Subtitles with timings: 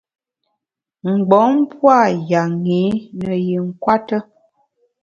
[1.13, 1.99] Mgbom pua’
[2.31, 2.81] yanyi
[3.21, 4.17] ne yi nkwete.